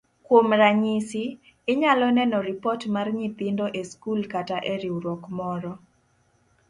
[0.25, 1.23] Kuom ranyisi,
[1.71, 5.71] inyalo neno ripot mar nyithindo e skul kata e riwruok moro.